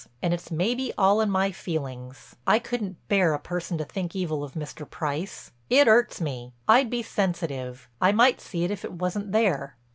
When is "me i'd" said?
6.19-6.89